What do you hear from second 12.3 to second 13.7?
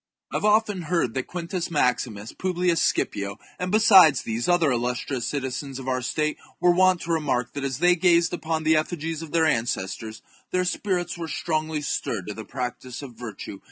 the practice of virtue.